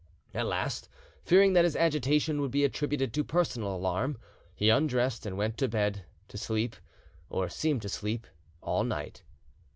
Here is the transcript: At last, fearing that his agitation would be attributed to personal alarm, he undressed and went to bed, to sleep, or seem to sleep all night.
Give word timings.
At 0.33 0.47
last, 0.47 0.89
fearing 1.21 1.53
that 1.53 1.63
his 1.63 1.75
agitation 1.75 2.41
would 2.41 2.49
be 2.49 2.63
attributed 2.65 3.13
to 3.13 3.23
personal 3.23 3.75
alarm, 3.75 4.17
he 4.55 4.71
undressed 4.71 5.27
and 5.27 5.37
went 5.37 5.59
to 5.59 5.67
bed, 5.67 6.05
to 6.29 6.39
sleep, 6.39 6.75
or 7.29 7.49
seem 7.49 7.79
to 7.81 7.87
sleep 7.87 8.25
all 8.63 8.83
night. 8.83 9.21